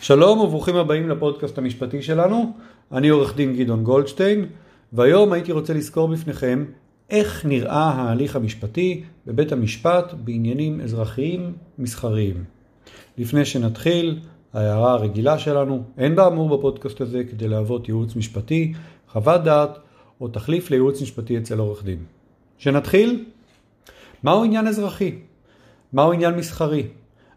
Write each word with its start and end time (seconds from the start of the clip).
שלום 0.00 0.38
וברוכים 0.38 0.76
הבאים 0.76 1.08
לפודקאסט 1.08 1.58
המשפטי 1.58 2.02
שלנו, 2.02 2.52
אני 2.92 3.08
עורך 3.08 3.36
דין 3.36 3.56
גדעון 3.56 3.84
גולדשטיין, 3.84 4.46
והיום 4.92 5.32
הייתי 5.32 5.52
רוצה 5.52 5.74
לזכור 5.74 6.08
בפניכם 6.08 6.64
איך 7.10 7.46
נראה 7.46 7.84
ההליך 7.84 8.36
המשפטי 8.36 9.04
בבית 9.26 9.52
המשפט 9.52 10.14
בעניינים 10.24 10.80
אזרחיים 10.80 11.52
מסחריים. 11.78 12.44
לפני 13.18 13.44
שנתחיל, 13.44 14.18
ההערה 14.54 14.92
הרגילה 14.92 15.38
שלנו, 15.38 15.82
אין 15.98 16.16
באמור 16.16 16.58
בפודקאסט 16.58 17.00
הזה 17.00 17.24
כדי 17.24 17.48
להוות 17.48 17.88
ייעוץ 17.88 18.16
משפטי, 18.16 18.72
חוות 19.08 19.44
דעת 19.44 19.78
או 20.20 20.28
תחליף 20.28 20.70
לייעוץ 20.70 21.02
משפטי 21.02 21.38
אצל 21.38 21.58
עורך 21.58 21.84
דין. 21.84 21.98
שנתחיל? 22.58 23.24
מהו 24.22 24.44
עניין 24.44 24.66
אזרחי? 24.66 25.14
מהו 25.92 26.12
עניין 26.12 26.34
מסחרי? 26.34 26.86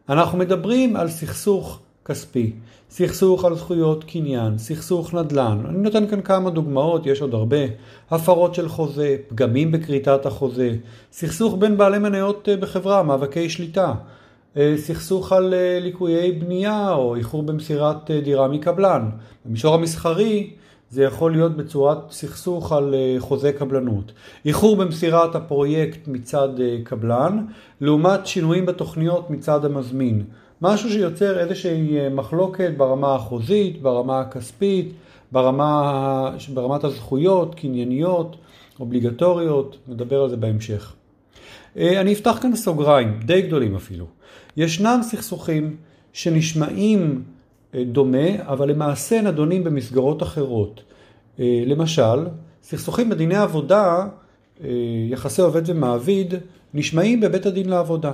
אנחנו 0.10 0.38
מדברים 0.38 0.96
על 0.96 1.10
סכסוך 1.10 1.80
כספי, 2.10 2.52
סכסוך 2.90 3.46
על 3.46 3.56
זכויות 3.56 4.04
קניין, 4.04 4.58
סכסוך 4.58 5.14
נדל"ן. 5.14 5.62
אני 5.70 5.78
נותן 5.78 6.08
כאן 6.08 6.22
כמה 6.22 6.50
דוגמאות, 6.50 7.06
יש 7.06 7.22
עוד 7.22 7.34
הרבה. 7.34 7.58
הפרות 8.12 8.56
של 8.56 8.70
חוזה, 8.70 9.18
פגמים 9.28 9.72
בכריתת 9.72 10.26
החוזה, 10.26 10.76
סכסוך 11.12 11.56
בין 11.60 11.78
בעלי 11.78 12.00
מניות 12.00 12.50
אה, 12.50 12.58
בחברה, 12.58 13.04
מאבקי 13.04 13.50
שליטה, 13.50 13.94
אה, 14.58 14.74
סכסוך 14.78 15.32
על 15.32 15.54
אה, 15.54 15.80
ליקויי 15.82 16.32
בנייה 16.32 16.94
או 16.94 17.16
איחור 17.16 17.44
במסירת 17.44 18.12
דירה 18.12 18.48
מקבלן. 18.48 19.10
במישור 19.46 19.76
המסחרי 19.76 20.50
זה 20.90 21.04
יכול 21.04 21.32
להיות 21.32 21.58
בצורת 21.58 22.12
סכסוך 22.12 22.72
על 22.72 22.96
חוזה 23.20 23.52
קבלנות. 23.52 24.12
איחור 24.46 24.76
במסירת 24.76 25.36
הפרויקט 25.36 26.08
מצד 26.08 26.50
קבלן, 26.84 27.46
לעומת 27.82 28.28
שינויים 28.28 28.66
בתוכניות 28.66 29.30
מצד 29.30 29.66
המזמין. 29.66 30.24
משהו 30.62 30.90
שיוצר 30.90 31.40
איזושהי 31.40 32.00
אה, 32.00 32.10
מחלוקת 32.10 32.72
ברמה 32.78 33.16
החוזית, 33.16 33.82
ברמה 33.82 34.20
הכספית, 34.20 34.94
ברמה, 35.32 36.36
ברמת 36.54 36.84
הזכויות, 36.84 37.56
קנייניות, 37.56 38.36
אובליגטוריות, 38.80 39.78
נדבר 39.88 40.22
על 40.22 40.30
זה 40.30 40.38
בהמשך. 40.38 40.94
אה, 41.78 42.02
אני 42.02 42.14
אפתח 42.14 42.40
כאן 42.42 42.56
סוגריים, 42.56 43.20
די 43.26 43.42
גדולים 43.42 43.76
אפילו. 43.76 44.06
ישנם 44.58 45.00
סכסוכים 45.04 45.76
שנשמעים 46.14 47.24
אה, 47.76 47.84
דומה, 47.84 48.42
אבל 48.42 48.70
למעשה 48.70 49.22
נדונים 49.22 49.64
במסגרות 49.64 50.24
אחרות. 50.24 50.82
למשל, 51.66 52.28
סכסוכים 52.64 53.10
בדיני 53.10 53.36
עבודה, 53.36 54.08
יחסי 55.10 55.42
עובד 55.42 55.62
ומעביד, 55.66 56.34
נשמעים 56.74 57.22
בבית 57.22 57.46
הדין 57.46 57.70
לעבודה. 57.70 58.12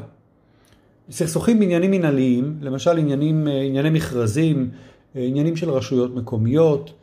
סכסוכים 1.12 1.60
בעניינים 1.60 1.92
מנהליים, 1.92 2.58
למשל 2.62 2.98
עניינים, 2.98 3.48
אה, 3.48 3.62
ענייני 3.62 3.90
מכרזים, 3.90 4.70
אה, 5.16 5.22
עניינים 5.22 5.56
של 5.56 5.70
רשויות 5.70 6.16
מקומיות, 6.16 6.94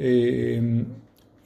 אה, 0.00 0.04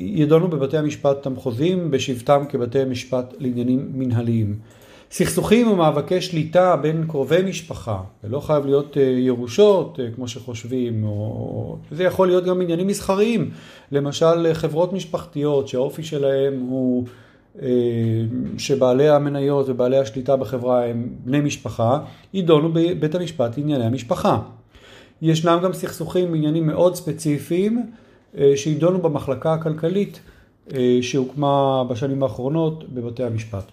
ידונו 0.01 0.49
בבתי 0.49 0.77
המשפט 0.77 1.27
המחוזיים 1.27 1.91
בשבתם 1.91 2.43
כבתי 2.49 2.85
משפט 2.85 3.35
לעניינים 3.39 3.89
מנהליים. 3.95 4.55
סכסוכים 5.11 5.69
ומאבקי 5.69 6.21
שליטה 6.21 6.77
בין 6.77 7.05
קרובי 7.09 7.43
משפחה, 7.43 8.01
זה 8.23 8.29
לא 8.29 8.41
חייב 8.41 8.67
להיות 8.67 8.97
ירושות 9.19 9.99
כמו 10.15 10.29
שחושבים, 10.29 11.05
או... 11.05 11.77
זה 11.91 12.05
יכול 12.05 12.29
להיות 12.29 12.45
גם 12.45 12.61
עניינים 12.61 12.87
מסחריים, 12.87 13.51
למשל 13.93 14.55
חברות 14.55 14.93
משפחתיות 14.93 15.69
שהאופי 15.69 16.03
שלהם 16.03 16.61
הוא 16.61 17.07
שבעלי 18.59 19.09
המניות 19.09 19.69
ובעלי 19.69 19.99
השליטה 19.99 20.37
בחברה 20.37 20.87
הם 20.87 21.09
בני 21.25 21.41
משפחה, 21.41 21.99
יידונו 22.35 22.73
בבית 22.73 23.15
המשפט 23.15 23.59
לענייני 23.59 23.85
המשפחה. 23.85 24.39
ישנם 25.23 25.61
גם 25.63 25.73
סכסוכים 25.73 26.33
בעניינים 26.33 26.67
מאוד 26.67 26.95
ספציפיים 26.95 27.91
אה, 28.39 28.53
שיידונו 28.57 28.99
במחלקה 28.99 29.53
הכלכלית 29.53 30.21
אה, 30.75 30.99
שהוקמה 31.03 31.85
בשנים 31.85 32.23
האחרונות 32.23 32.85
בבתי 32.89 33.25
המשפט. 33.25 33.65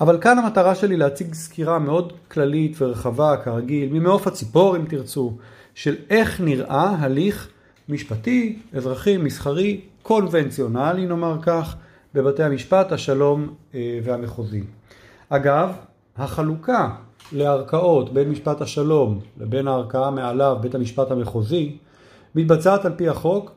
אבל 0.00 0.18
כאן 0.20 0.38
המטרה 0.38 0.74
שלי 0.74 0.96
להציג 0.96 1.34
סקירה 1.34 1.78
מאוד 1.78 2.12
כללית 2.28 2.76
ורחבה 2.80 3.36
כרגיל, 3.44 3.92
ממעוף 3.92 4.26
הציפור 4.26 4.76
אם 4.76 4.84
תרצו, 4.84 5.32
של 5.74 5.94
איך 6.10 6.40
נראה 6.40 6.96
הליך 6.98 7.48
משפטי, 7.88 8.58
אזרחי, 8.72 9.16
מסחרי, 9.16 9.80
קונבנציונלי 10.02 11.06
נאמר 11.06 11.36
כך, 11.42 11.76
בבתי 12.16 12.42
המשפט 12.42 12.92
השלום 12.92 13.54
אה, 13.74 13.98
והמחוזי. 14.04 14.62
אגב, 15.28 15.72
החלוקה 16.16 16.90
לערכאות 17.32 18.12
בין 18.12 18.28
משפט 18.28 18.60
השלום 18.60 19.20
לבין 19.40 19.68
הערכאה 19.68 20.10
מעליו, 20.10 20.56
בית 20.60 20.74
המשפט 20.74 21.10
המחוזי, 21.10 21.76
מתבצעת 22.34 22.84
על 22.84 22.92
פי 22.96 23.08
החוק 23.08 23.52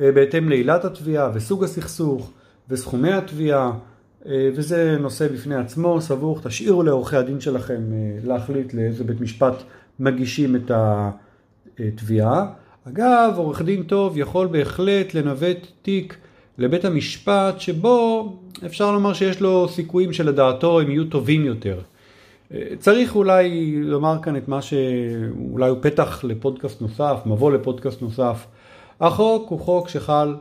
אה, 0.00 0.12
בהתאם 0.12 0.48
לעילת 0.48 0.84
התביעה 0.84 1.30
וסוג 1.34 1.64
הסכסוך 1.64 2.30
וסכומי 2.68 3.12
התביעה, 3.12 3.72
אה, 4.26 4.50
וזה 4.54 4.96
נושא 5.00 5.28
בפני 5.28 5.54
עצמו, 5.54 6.00
סבוך, 6.00 6.46
תשאירו 6.46 6.82
לעורכי 6.82 7.16
הדין 7.16 7.40
שלכם 7.40 7.82
להחליט 8.24 8.74
לאיזה 8.74 9.04
בית 9.04 9.20
משפט 9.20 9.54
מגישים 9.98 10.56
את 10.56 10.70
התביעה. 10.74 12.46
אגב, 12.88 13.34
עורך 13.36 13.62
דין 13.62 13.82
טוב 13.82 14.18
יכול 14.18 14.46
בהחלט 14.46 15.14
לנווט 15.14 15.66
תיק 15.82 16.16
לבית 16.58 16.84
המשפט 16.84 17.60
שבו 17.60 18.28
אפשר 18.66 18.92
לומר 18.92 19.12
שיש 19.12 19.40
לו 19.40 19.68
סיכויים 19.68 20.12
שלדעתו 20.12 20.80
הם 20.80 20.90
יהיו 20.90 21.04
טובים 21.04 21.44
יותר. 21.44 21.80
צריך 22.78 23.16
אולי 23.16 23.74
לומר 23.76 24.16
כאן 24.22 24.36
את 24.36 24.48
מה 24.48 24.62
שאולי 24.62 25.68
הוא 25.70 25.78
פתח 25.80 26.24
לפודקאסט 26.24 26.80
נוסף, 26.80 27.20
מבוא 27.26 27.52
לפודקאסט 27.52 28.02
נוסף. 28.02 28.46
החוק 29.00 29.50
הוא 29.50 29.60
חוק 29.60 29.88
שחל 29.88 30.34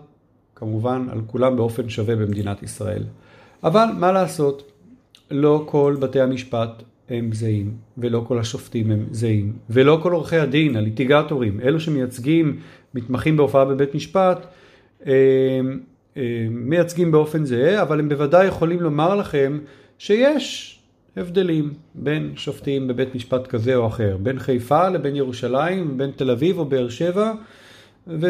כמובן 0.55 1.07
על 1.11 1.21
כולם 1.27 1.55
באופן 1.55 1.89
שווה 1.89 2.15
במדינת 2.15 2.63
ישראל. 2.63 3.03
אבל 3.63 3.85
מה 3.97 4.11
לעשות, 4.11 4.71
לא 5.31 5.63
כל 5.65 5.95
בתי 5.99 6.21
המשפט 6.21 6.83
הם 7.09 7.33
זהים, 7.33 7.73
ולא 7.97 8.23
כל 8.27 8.39
השופטים 8.39 8.91
הם 8.91 9.05
זהים, 9.11 9.53
ולא 9.69 9.99
כל 10.03 10.13
עורכי 10.13 10.37
הדין, 10.37 10.75
הליטיגטורים, 10.75 11.59
אלו 11.59 11.79
שמייצגים 11.79 12.59
מתמחים 12.93 13.37
בהופעה 13.37 13.65
בבית 13.65 13.95
משפט, 13.95 14.45
אה, 15.07 15.13
מייצגים 16.49 17.11
באופן 17.11 17.45
זהה, 17.45 17.81
אבל 17.81 17.99
הם 17.99 18.09
בוודאי 18.09 18.45
יכולים 18.45 18.81
לומר 18.81 19.15
לכם 19.15 19.59
שיש 19.97 20.79
הבדלים 21.17 21.73
בין 21.95 22.31
שופטים 22.35 22.87
בבית 22.87 23.15
משפט 23.15 23.47
כזה 23.47 23.75
או 23.75 23.87
אחר, 23.87 24.17
בין 24.17 24.39
חיפה 24.39 24.89
לבין 24.89 25.15
ירושלים, 25.15 25.97
בין 25.97 26.11
תל 26.15 26.31
אביב 26.31 26.57
או 26.57 26.65
באר 26.65 26.89
שבע, 26.89 27.31
ו... 28.07 28.27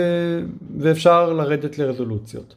ואפשר 0.79 1.33
לרדת 1.33 1.77
לרזולוציות. 1.77 2.55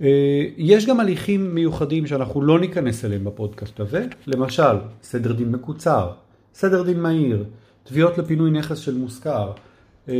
אה, 0.00 0.46
יש 0.56 0.86
גם 0.86 1.00
הליכים 1.00 1.54
מיוחדים 1.54 2.06
שאנחנו 2.06 2.42
לא 2.42 2.60
ניכנס 2.60 3.04
אליהם 3.04 3.24
בפודקאסט 3.24 3.80
הזה, 3.80 4.06
למשל 4.26 4.76
סדר 5.02 5.32
דין 5.32 5.52
מקוצר, 5.52 6.10
סדר 6.54 6.82
דין 6.82 7.00
מהיר, 7.00 7.44
תביעות 7.84 8.18
לפינוי 8.18 8.50
נכס 8.50 8.78
של 8.78 8.94
מושכר, 8.94 9.52
אה, 10.08 10.14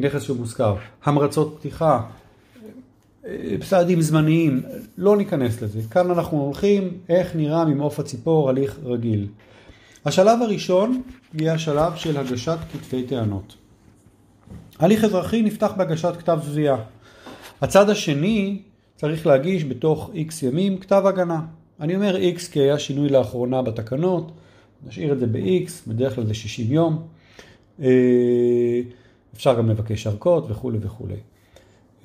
נכס 0.00 0.22
של 0.22 0.32
מושכר, 0.32 0.74
המרצות 1.04 1.56
פתיחה, 1.58 2.00
צעדים 3.68 4.00
זמניים, 4.00 4.62
לא 4.98 5.16
ניכנס 5.16 5.62
לזה. 5.62 5.80
כאן 5.90 6.10
אנחנו 6.10 6.40
הולכים 6.40 6.98
איך 7.08 7.36
נראה 7.36 7.64
ממעוף 7.64 8.00
הציפור 8.00 8.50
הליך 8.50 8.78
רגיל. 8.84 9.26
השלב 10.04 10.42
הראשון 10.42 11.02
יהיה 11.34 11.54
השלב 11.54 11.96
של 11.96 12.16
הגשת 12.16 12.58
כתבי 12.72 13.02
טענות. 13.02 13.56
הליך 14.78 15.04
אזרחי 15.04 15.42
נפתח 15.42 15.72
בהגשת 15.76 16.12
כתב 16.18 16.38
תביעה. 16.42 16.76
הצד 17.60 17.90
השני 17.90 18.62
צריך 18.96 19.26
להגיש 19.26 19.64
בתוך 19.64 20.10
איקס 20.14 20.42
ימים 20.42 20.78
כתב 20.78 21.02
הגנה. 21.06 21.40
אני 21.80 21.94
אומר 21.94 22.16
איקס 22.16 22.48
כי 22.48 22.60
היה 22.60 22.78
שינוי 22.78 23.08
לאחרונה 23.08 23.62
בתקנות, 23.62 24.32
נשאיר 24.86 25.12
את 25.12 25.18
זה 25.18 25.26
ב-X, 25.26 25.70
בדרך 25.86 26.14
כלל 26.14 26.26
זה 26.26 26.34
60 26.34 26.72
יום. 26.72 27.02
אה, 27.82 28.80
אפשר 29.34 29.58
גם 29.58 29.70
לבקש 29.70 30.06
ארכות 30.06 30.50
וכולי 30.50 30.78
וכולי. 30.80 31.16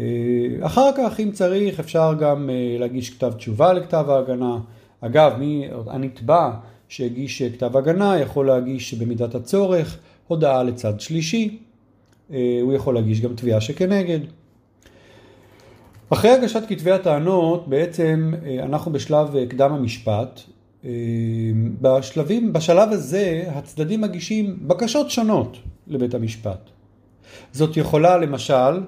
אה, 0.01 0.65
אחר 0.65 0.89
כך, 0.98 1.19
אם 1.19 1.31
צריך, 1.31 1.80
אפשר 1.80 2.13
גם 2.19 2.50
אה, 2.50 2.75
להגיש 2.80 3.09
כתב 3.09 3.31
תשובה 3.38 3.74
לכתב 3.74 4.06
ההגנה. 4.09 4.57
אגב, 5.01 5.33
מי, 5.39 5.68
הנתבע 5.88 6.51
שהגיש 6.88 7.42
כתב 7.42 7.77
הגנה 7.77 8.19
יכול 8.19 8.48
להגיש 8.48 8.94
במידת 8.94 9.36
הצורך 9.36 9.98
הודעה 10.27 10.63
לצד 10.63 11.00
שלישי. 11.00 11.59
אה, 12.33 12.59
הוא 12.62 12.74
יכול 12.74 12.95
להגיש 12.95 13.21
גם 13.21 13.36
תביעה 13.36 13.62
שכנגד. 13.62 14.19
אחרי 16.09 16.31
הגשת 16.31 16.63
כתבי 16.69 16.92
הטענות, 16.92 17.68
בעצם 17.68 18.33
אנחנו 18.63 18.92
בשלב 18.92 19.36
קדם 19.50 19.74
המשפט. 19.74 20.42
בשלבים, 21.81 22.53
בשלב 22.53 22.89
הזה 22.92 23.44
הצדדים 23.48 24.01
מגישים 24.01 24.57
בקשות 24.68 25.12
שונות 25.12 25.57
לבית 25.88 26.13
המשפט. 26.13 26.69
זאת 27.51 27.77
יכולה 27.77 28.18
למשל 28.18 28.80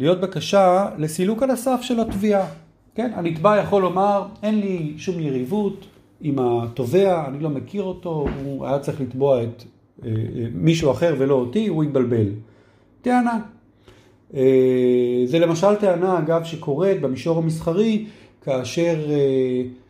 להיות 0.00 0.20
בקשה 0.20 0.88
לסילוק 0.98 1.42
על 1.42 1.50
הסף 1.50 1.78
של 1.82 2.00
התביעה. 2.00 2.46
כן, 2.94 3.10
הנתבע 3.14 3.56
יכול 3.56 3.82
לומר, 3.82 4.22
אין 4.42 4.60
לי 4.60 4.92
שום 4.96 5.20
יריבות 5.20 5.86
עם 6.20 6.38
התובע, 6.38 7.28
אני 7.28 7.40
לא 7.40 7.50
מכיר 7.50 7.82
אותו, 7.82 8.26
הוא 8.44 8.66
היה 8.66 8.78
צריך 8.78 9.00
לתבוע 9.00 9.42
את 9.42 9.62
מישהו 10.54 10.90
אחר 10.90 11.14
ולא 11.18 11.34
אותי, 11.34 11.66
הוא 11.66 11.84
יתבלבל. 11.84 12.26
טענה. 13.02 13.38
זה 15.24 15.38
למשל 15.38 15.74
טענה, 15.74 16.18
אגב, 16.18 16.44
שקורית 16.44 17.00
במישור 17.00 17.38
המסחרי, 17.38 18.06
כאשר 18.42 18.94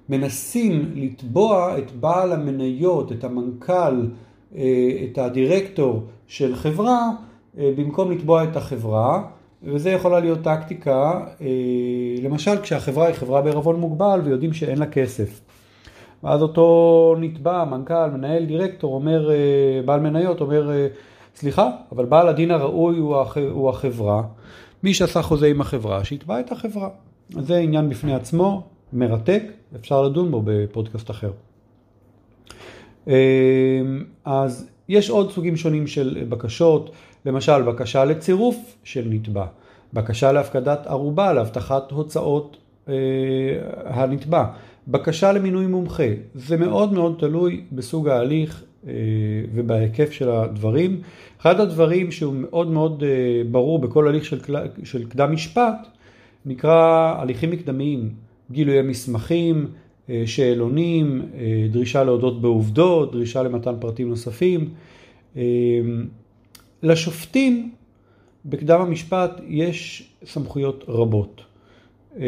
מנסים 0.09 0.93
לתבוע 0.95 1.79
את 1.79 1.93
בעל 1.93 2.33
המניות, 2.33 3.13
את 3.13 3.25
המנכ"ל, 3.25 4.07
את 4.55 5.19
הדירקטור 5.19 6.03
של 6.27 6.57
חברה, 6.57 7.11
במקום 7.55 8.11
לתבוע 8.11 8.45
את 8.45 8.57
החברה. 8.57 9.23
וזה 9.63 9.91
יכולה 9.91 10.21
להיות 10.21 10.43
טקטיקה, 10.43 11.21
אה, 11.41 11.47
למשל 12.23 12.61
כשהחברה 12.63 13.07
היא 13.07 13.15
חברה 13.15 13.43
בערבון 13.43 13.81
מוגבל 13.81 14.21
ויודעים 14.25 14.53
שאין 14.53 14.79
לה 14.79 14.87
כסף. 14.87 15.41
ואז 16.25 16.43
אותו 16.43 17.17
נתבע, 17.21 17.65
מנכ"ל, 17.65 18.11
מנהל, 18.11 18.45
דירקטור, 18.45 18.95
אומר, 18.95 19.31
אה, 19.31 19.37
בעל 19.85 20.01
מניות, 20.01 20.41
אומר, 20.41 20.71
אה, 20.71 20.87
סליחה, 21.35 21.71
אבל 21.93 22.05
בעל 22.05 22.29
הדין 22.29 22.51
הראוי 22.51 22.99
הוא 23.51 23.69
החברה. 23.69 24.23
מי 24.83 24.95
שעשה 24.95 25.23
חוזה 25.23 25.47
עם 25.47 25.61
החברה, 25.61 26.05
שיתבע 26.05 26.41
את 26.41 26.53
החברה. 26.53 26.89
זה 27.31 27.57
עניין 27.57 27.89
בפני 27.89 28.15
עצמו, 28.15 28.63
מרתק, 28.93 29.43
אפשר 29.77 30.03
לדון 30.03 30.31
בו 30.31 30.43
בפודקאסט 30.45 31.11
אחר. 31.11 31.31
אז 34.25 34.71
יש 34.89 35.11
עוד 35.11 35.31
סוגים 35.31 35.57
שונים 35.57 35.87
של 35.87 36.25
בקשות. 36.29 36.91
למשל, 37.27 37.63
בקשה 37.63 38.05
לצירוף 38.05 38.77
של 38.85 39.07
נתבע, 39.11 39.47
בקשה 39.93 40.33
להפקדת 40.33 40.87
ערובה 40.87 41.33
להבטחת 41.33 41.91
הוצאות 41.91 42.57
אה, 42.89 42.95
הנתבע, 43.85 44.45
בקשה 44.89 45.33
למינוי 45.33 45.67
מומחה. 45.67 46.09
זה 46.35 46.57
מאוד 46.57 46.93
מאוד 46.93 47.17
תלוי 47.19 47.65
בסוג 47.73 48.09
ההליך 48.09 48.65
אה, 48.87 48.93
ובהיקף 49.55 50.13
של 50.13 50.31
הדברים. 50.31 51.01
אחד 51.41 51.61
הדברים 51.61 52.11
שהוא 52.11 52.35
מאוד 52.35 52.71
מאוד 52.71 53.03
אה, 53.03 53.43
ברור 53.51 53.79
בכל 53.79 54.09
הליך 54.09 54.25
של, 54.25 54.39
של 54.85 55.09
קדם 55.09 55.33
משפט 55.33 55.87
נקרא 56.47 57.15
הליכים 57.19 57.51
מקדמיים, 57.51 58.11
גילויי 58.51 58.83
מסמכים, 58.83 59.67
אה, 60.11 60.23
שאלונים, 60.27 61.23
אה, 61.35 61.67
דרישה 61.71 62.05
להודות 62.05 62.41
בעובדות, 62.43 63.13
דרישה 63.13 63.43
למתן 63.43 63.75
פרטים 63.81 64.09
נוספים. 64.09 64.69
לשופטים 66.83 67.71
בקדם 68.45 68.81
המשפט 68.81 69.41
יש 69.49 70.11
סמכויות 70.25 70.85
רבות. 70.89 71.43
אה, 72.19 72.27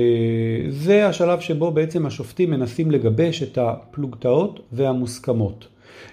זה 0.69 1.07
השלב 1.07 1.41
שבו 1.41 1.71
בעצם 1.71 2.07
השופטים 2.07 2.51
מנסים 2.51 2.91
לגבש 2.91 3.43
את 3.43 3.59
הפלוגתאות 3.59 4.61
והמוסכמות. 4.73 5.69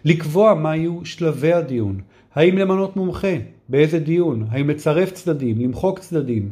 לקבוע 0.06 0.54
מה 0.54 0.76
יהיו 0.76 1.06
שלבי 1.06 1.54
הדיון, 1.54 2.00
האם 2.34 2.58
למנות 2.58 2.96
מומחה, 2.96 3.36
באיזה 3.70 4.00
דיון, 4.00 4.48
האם 4.50 4.70
לצרף 4.70 5.12
צדדים, 5.12 5.60
למחוק 5.60 6.00
צדדים, 6.00 6.50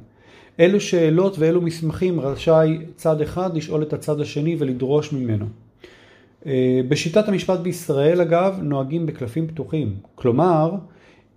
אילו 0.59 0.79
שאלות 0.81 1.39
ואילו 1.39 1.61
מסמכים 1.61 2.19
רשאי 2.19 2.77
צד 2.95 3.21
אחד 3.21 3.55
לשאול 3.55 3.83
את 3.83 3.93
הצד 3.93 4.21
השני 4.21 4.55
ולדרוש 4.59 5.13
ממנו. 5.13 5.45
אה, 6.45 6.81
בשיטת 6.89 7.27
המשפט 7.27 7.59
בישראל 7.59 8.21
אגב 8.21 8.59
נוהגים 8.61 9.05
בקלפים 9.05 9.47
פתוחים, 9.47 9.95
כלומר 10.15 10.71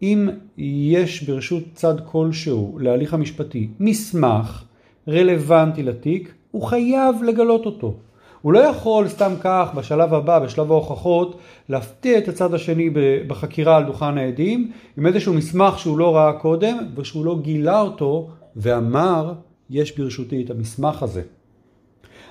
אם 0.03 0.29
יש 0.59 1.23
ברשות 1.23 1.63
צד 1.75 1.95
כלשהו 2.05 2.79
להליך 2.81 3.15
המשפטי 3.15 3.69
מסמך 3.81 4.65
רלוונטי 5.09 5.83
לתיק, 5.83 6.35
הוא 6.51 6.63
חייב 6.63 7.23
לגלות 7.23 7.67
אותו. 7.67 7.95
הוא 8.43 8.53
לא 8.53 8.59
יכול 8.59 9.09
סתם 9.09 9.33
כך 9.41 9.71
בשלב 9.75 10.15
הבא, 10.15 10.39
בשלב 10.39 10.73
ההוכחות, 10.73 11.39
להפתיע 11.69 12.19
את 12.19 12.29
הצד 12.29 12.55
השני 12.55 12.91
בחקירה 13.27 13.77
על 13.77 13.85
דוכן 13.85 14.19
העדים 14.19 14.71
עם 14.99 15.07
איזשהו 15.07 15.35
מסמך 15.35 15.79
שהוא 15.79 15.99
לא 15.99 16.17
ראה 16.17 16.33
קודם 16.33 16.79
ושהוא 16.97 17.25
לא 17.25 17.39
גילה 17.43 17.81
אותו 17.81 18.29
ואמר 18.57 19.33
יש 19.71 19.99
ברשותי 19.99 20.43
את 20.45 20.51
המסמך 20.51 21.03
הזה. 21.03 21.23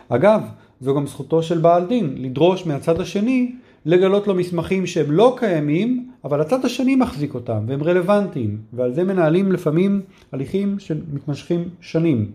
אגב, 0.09 0.41
זו 0.81 0.95
גם 0.95 1.07
זכותו 1.07 1.43
של 1.43 1.57
בעל 1.57 1.85
דין 1.85 2.15
לדרוש 2.17 2.65
מהצד 2.65 3.01
השני 3.01 3.55
לגלות 3.85 4.27
לו 4.27 4.35
מסמכים 4.35 4.85
שהם 4.85 5.11
לא 5.11 5.35
קיימים, 5.37 6.08
אבל 6.23 6.41
הצד 6.41 6.65
השני 6.65 6.95
מחזיק 6.95 7.33
אותם 7.33 7.63
והם 7.67 7.83
רלוונטיים, 7.83 8.57
ועל 8.73 8.93
זה 8.93 9.03
מנהלים 9.03 9.51
לפעמים 9.51 10.01
הליכים 10.31 10.79
שמתמשכים 10.79 11.69
שנים. 11.81 12.31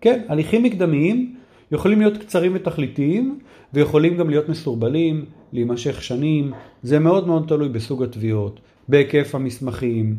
כן, 0.00 0.20
הליכים 0.28 0.62
מקדמיים 0.62 1.34
יכולים 1.72 1.98
להיות 2.00 2.16
קצרים 2.16 2.52
ותכליתיים, 2.54 3.38
ויכולים 3.74 4.16
גם 4.16 4.30
להיות 4.30 4.48
מסורבלים, 4.48 5.24
להימשך 5.52 6.02
שנים, 6.02 6.52
זה 6.82 6.98
מאוד 6.98 7.26
מאוד 7.26 7.44
תלוי 7.48 7.68
בסוג 7.68 8.02
התביעות, 8.02 8.60
בהיקף 8.88 9.34
המסמכים, 9.34 10.16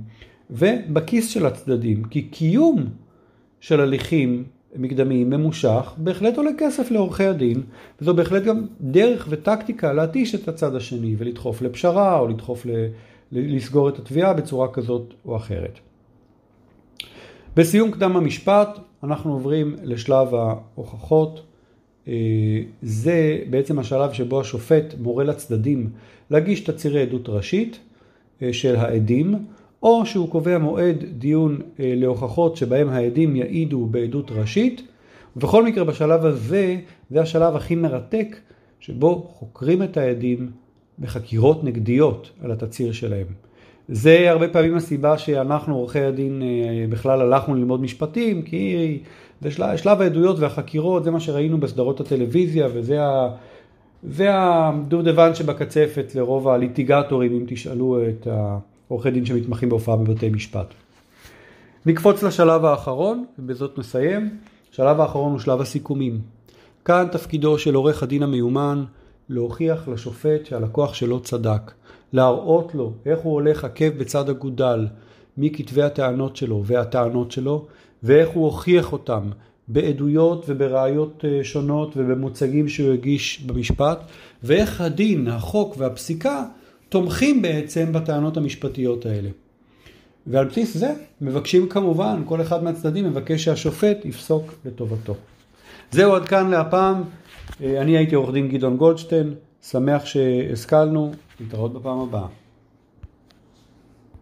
ובכיס 0.50 1.30
של 1.30 1.46
הצדדים, 1.46 2.04
כי 2.04 2.22
קיום 2.22 2.86
של 3.60 3.80
הליכים 3.80 4.44
מקדמי 4.76 5.24
ממושך, 5.24 5.94
בהחלט 5.98 6.38
עולה 6.38 6.52
כסף 6.58 6.92
לעורכי 6.92 7.26
הדין, 7.26 7.62
וזו 8.02 8.14
בהחלט 8.14 8.44
גם 8.44 8.66
דרך 8.82 9.28
וטקטיקה 9.30 9.94
להתיש 9.94 10.36
את 10.36 10.48
הצד 10.48 10.76
השני 10.76 11.16
ולדחוף 11.18 11.62
לפשרה 11.62 12.20
או 12.20 12.28
לדחוף 12.28 12.66
ל... 12.66 12.70
לסגור 13.32 13.90
את 13.90 14.00
התביעה 14.00 14.34
בצורה 14.34 14.68
כזאת 14.74 15.14
או 15.26 15.38
אחרת. 15.38 15.80
בסיום 17.56 17.92
קדם 17.92 18.16
המשפט 18.16 18.80
אנחנו 19.04 19.34
עוברים 19.34 19.76
לשלב 19.84 20.36
ההוכחות. 20.36 21.42
אה, 22.08 22.14
זה 22.82 23.40
בעצם 23.50 23.80
השלב 23.80 24.14
שבו 24.14 24.42
השופט 24.42 24.96
מורה 25.00 25.24
לצדדים 25.24 25.90
להגיש 26.30 26.60
תצהירי 26.60 27.02
עדות 27.02 27.30
ראשית 27.30 27.80
אה, 28.42 28.54
של 28.54 28.76
העדים 28.76 29.46
או 29.84 30.06
שהוא 30.06 30.30
קובע 30.30 30.58
מועד 30.58 31.04
דיון 31.18 31.60
אה, 31.80 31.94
להוכחות 31.96 32.58
שבהם 32.58 32.90
העדים 32.90 33.36
יעידו 33.36 33.86
בעדות 33.86 34.32
ראשית, 34.32 34.82
ובכל 35.38 35.66
מקרה 35.66 35.84
בשלב 35.84 36.26
הזה, 36.26 36.78
זה 37.10 37.22
השלב 37.22 37.56
הכי 37.56 37.76
מרתק, 37.76 38.36
שבו 38.80 39.28
חוקרים 39.34 39.84
את 39.84 39.98
העדים 39.98 40.52
בחקירות 41.00 41.64
נגדיות 41.64 42.32
על 42.44 42.52
התצהיר 42.52 42.92
שלהם. 42.92 43.28
זה 43.88 44.32
הרבה 44.32 44.48
פעמים 44.48 44.76
הסיבה 44.76 45.18
שאנחנו 45.18 45.76
עורכי 45.76 46.00
הדין 46.00 46.42
אה, 46.42 46.86
בכלל 46.90 47.22
הלכנו 47.22 47.56
ללמוד 47.56 47.82
משפטים, 47.82 48.42
כי 48.42 49.00
זה 49.42 49.52
של, 49.52 49.78
שלב 49.78 50.02
העדויות 50.02 50.40
והחקירות, 50.40 51.04
זה 51.04 51.12
מה 51.12 51.20
שראינו 51.20 51.60
בסדרות 51.60 52.00
הטלוויזיה, 52.00 52.68
וזה 52.74 53.04
ה... 53.04 53.30
זה 54.04 54.28
הדובדבן 54.32 55.36
שבקצפת 55.36 56.16
לרוב 56.16 56.48
הליטיגטורים, 56.48 57.34
אם 57.34 57.44
תשאלו 57.48 58.00
את 58.10 58.28
ה... 58.28 58.58
עורכי 58.94 59.12
דין 59.12 59.26
שמתמחים 59.26 59.70
בהופעה 59.70 59.96
בבתי 59.96 60.30
משפט. 60.30 60.74
נקפוץ 61.86 62.24
לשלב 62.24 62.66
האחרון, 62.66 63.26
ובזאת 63.40 63.78
נסיים. 63.78 64.38
השלב 64.74 65.00
האחרון 65.00 65.32
הוא 65.32 65.40
שלב 65.40 65.62
הסיכומים. 65.62 66.22
כאן 66.86 67.08
תפקידו 67.12 67.60
של 67.60 67.76
עורך 67.76 68.04
הדין 68.04 68.24
המיומן 68.24 68.84
להוכיח 69.30 69.88
לשופט 69.88 70.46
שהלקוח 70.46 70.94
שלו 70.94 71.20
צדק, 71.20 71.72
להראות 72.14 72.76
לו 72.76 72.94
איך 73.06 73.20
הוא 73.20 73.34
הולך 73.34 73.64
עקב 73.64 73.90
בצד 73.90 74.30
אגודל 74.30 74.88
מכתבי 75.38 75.84
הטענות 75.84 76.36
שלו 76.36 76.64
והטענות 76.66 77.32
שלו, 77.32 77.66
ואיך 78.04 78.30
הוא 78.30 78.46
הוכיח 78.46 78.94
אותם 78.94 79.30
בעדויות 79.68 80.46
ובראיות 80.48 81.26
אה, 81.26 81.44
שונות 81.44 81.94
ובמוצגים 81.98 82.68
שהוא 82.68 82.94
הגיש 82.94 83.44
במשפט, 83.46 84.00
ואיך 84.44 84.82
הדין, 84.82 85.28
החוק 85.28 85.76
והפסיקה 85.78 86.46
תומכים 86.94 87.42
בעצם 87.42 87.94
בטענות 87.94 88.38
המשפטיות 88.38 89.06
האלה. 89.06 89.30
ועל 90.28 90.46
בסיס 90.46 90.78
זה 90.78 90.94
מבקשים 91.22 91.70
כמובן, 91.70 92.22
כל 92.26 92.42
אחד 92.42 92.64
מהצדדים 92.64 93.06
מבקש 93.06 93.44
שהשופט 93.44 94.06
יפסוק 94.06 94.54
לטובתו. 94.66 95.16
זהו 95.92 96.16
עד 96.16 96.26
כאן 96.26 96.50
להפעם. 96.50 97.04
אה, 97.64 97.82
אני 97.82 97.98
הייתי 97.98 98.16
עורך 98.16 98.34
דין 98.34 98.50
גדעון 98.50 98.78
גולדשטיין, 98.78 99.34
שמח 99.62 100.06
שהשכלנו, 100.06 101.12
להתראות 101.40 101.74
בפעם 101.74 102.00
הבאה. 102.00 102.28